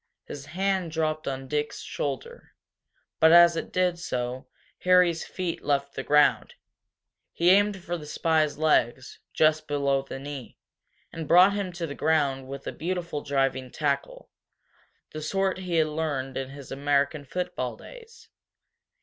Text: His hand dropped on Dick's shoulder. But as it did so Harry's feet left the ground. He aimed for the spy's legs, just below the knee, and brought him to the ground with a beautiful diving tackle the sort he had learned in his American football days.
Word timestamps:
His 0.25 0.47
hand 0.47 0.89
dropped 0.91 1.27
on 1.27 1.47
Dick's 1.47 1.83
shoulder. 1.83 2.55
But 3.19 3.31
as 3.31 3.55
it 3.55 3.71
did 3.71 3.99
so 3.99 4.47
Harry's 4.79 5.23
feet 5.23 5.63
left 5.63 5.93
the 5.93 6.01
ground. 6.01 6.55
He 7.33 7.51
aimed 7.51 7.83
for 7.83 7.99
the 7.99 8.07
spy's 8.07 8.57
legs, 8.57 9.19
just 9.31 9.67
below 9.67 10.01
the 10.01 10.17
knee, 10.17 10.57
and 11.13 11.27
brought 11.27 11.53
him 11.53 11.71
to 11.73 11.85
the 11.85 11.93
ground 11.93 12.47
with 12.47 12.65
a 12.65 12.71
beautiful 12.71 13.21
diving 13.21 13.69
tackle 13.69 14.31
the 15.11 15.21
sort 15.21 15.59
he 15.59 15.75
had 15.75 15.85
learned 15.89 16.35
in 16.35 16.49
his 16.49 16.71
American 16.71 17.23
football 17.23 17.77
days. 17.77 18.27